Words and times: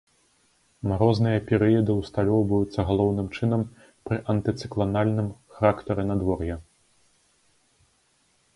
Марозныя 0.91 1.39
перыяды 1.49 1.91
ўсталёўваюцца 1.97 2.79
галоўным 2.89 3.27
чынам 3.35 3.61
пры 4.09 4.17
антыцыкланальным 4.33 5.27
характары 5.57 6.01
надвор'я. 6.13 6.55